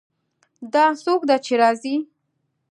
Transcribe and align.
دا 0.73 0.85
څوک 1.03 1.21
ده 1.29 1.35
چې 1.45 1.53
راځي 1.61 1.95